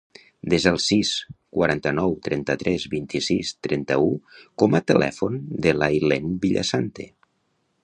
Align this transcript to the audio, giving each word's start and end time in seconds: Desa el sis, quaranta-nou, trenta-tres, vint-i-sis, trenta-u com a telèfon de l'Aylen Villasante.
Desa 0.51 0.69
el 0.75 0.77
sis, 0.85 1.09
quaranta-nou, 1.57 2.15
trenta-tres, 2.29 2.87
vint-i-sis, 2.95 3.53
trenta-u 3.67 4.09
com 4.63 4.81
a 4.81 4.83
telèfon 4.93 5.39
de 5.67 5.77
l'Aylen 5.79 6.35
Villasante. 6.47 7.11